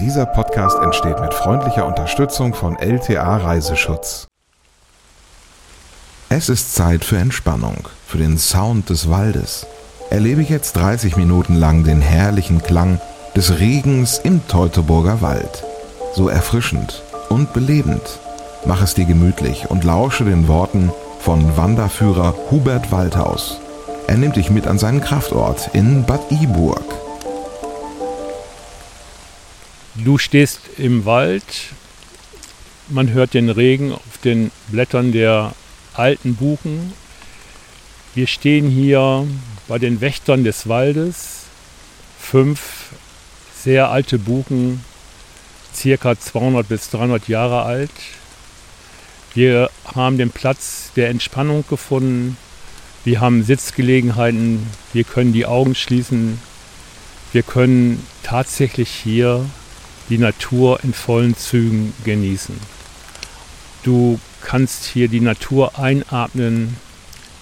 Dieser 0.00 0.26
Podcast 0.26 0.76
entsteht 0.82 1.20
mit 1.20 1.32
freundlicher 1.32 1.86
Unterstützung 1.86 2.52
von 2.52 2.76
LTA 2.76 3.38
Reiseschutz. 3.38 4.26
Es 6.28 6.50
ist 6.50 6.74
Zeit 6.74 7.02
für 7.02 7.16
Entspannung, 7.16 7.88
für 8.06 8.18
den 8.18 8.36
Sound 8.36 8.90
des 8.90 9.08
Waldes. 9.08 9.66
Erlebe 10.10 10.42
jetzt 10.42 10.76
30 10.76 11.16
Minuten 11.16 11.54
lang 11.54 11.82
den 11.84 12.02
herrlichen 12.02 12.62
Klang 12.62 13.00
des 13.34 13.58
Regens 13.58 14.18
im 14.18 14.46
Teutoburger 14.48 15.22
Wald. 15.22 15.64
So 16.12 16.28
erfrischend 16.28 17.02
und 17.30 17.54
belebend. 17.54 18.18
Mach 18.66 18.82
es 18.82 18.92
dir 18.92 19.06
gemütlich 19.06 19.70
und 19.70 19.82
lausche 19.82 20.24
den 20.24 20.46
Worten 20.46 20.92
von 21.20 21.56
Wanderführer 21.56 22.34
Hubert 22.50 22.92
Waldhaus. 22.92 23.60
Er 24.08 24.18
nimmt 24.18 24.36
dich 24.36 24.50
mit 24.50 24.66
an 24.66 24.78
seinen 24.78 25.00
Kraftort 25.00 25.70
in 25.72 26.04
Bad 26.04 26.30
Iburg. 26.30 27.05
Du 30.04 30.18
stehst 30.18 30.60
im 30.76 31.06
Wald, 31.06 31.42
man 32.88 33.10
hört 33.12 33.32
den 33.32 33.48
Regen 33.48 33.92
auf 33.92 34.18
den 34.22 34.50
Blättern 34.68 35.10
der 35.10 35.54
alten 35.94 36.34
Buchen. 36.34 36.92
Wir 38.14 38.26
stehen 38.26 38.68
hier 38.68 39.26
bei 39.68 39.78
den 39.78 40.02
Wächtern 40.02 40.44
des 40.44 40.68
Waldes. 40.68 41.44
Fünf 42.20 42.90
sehr 43.58 43.90
alte 43.90 44.18
Buchen, 44.18 44.84
circa 45.74 46.18
200 46.18 46.68
bis 46.68 46.90
300 46.90 47.28
Jahre 47.28 47.62
alt. 47.62 47.90
Wir 49.32 49.70
haben 49.94 50.18
den 50.18 50.30
Platz 50.30 50.90
der 50.94 51.08
Entspannung 51.08 51.64
gefunden. 51.68 52.36
Wir 53.04 53.20
haben 53.22 53.42
Sitzgelegenheiten. 53.42 54.66
Wir 54.92 55.04
können 55.04 55.32
die 55.32 55.46
Augen 55.46 55.74
schließen. 55.74 56.38
Wir 57.32 57.42
können 57.42 58.06
tatsächlich 58.22 58.90
hier 58.90 59.46
die 60.08 60.18
Natur 60.18 60.80
in 60.82 60.92
vollen 60.92 61.36
Zügen 61.36 61.92
genießen. 62.04 62.56
Du 63.82 64.18
kannst 64.42 64.84
hier 64.84 65.08
die 65.08 65.20
Natur 65.20 65.78
einatmen, 65.78 66.76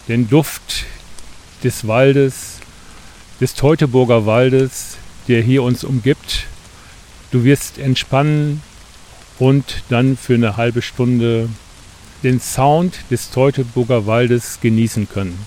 den 0.09 0.29
Duft 0.29 0.85
des 1.63 1.87
Waldes, 1.87 2.59
des 3.41 3.55
Teutoburger 3.55 4.27
Waldes, 4.27 4.97
der 5.29 5.43
hier 5.43 5.63
uns 5.63 5.85
umgibt. 5.85 6.47
Du 7.31 7.45
wirst 7.45 7.79
entspannen 7.79 8.63
und 9.39 9.83
dann 9.89 10.17
für 10.17 10.35
eine 10.35 10.57
halbe 10.57 10.83
Stunde 10.83 11.49
den 12.23 12.41
Sound 12.41 12.99
des 13.11 13.31
Teutoburger 13.31 14.07
Waldes 14.07 14.59
genießen 14.61 15.09
können. 15.09 15.47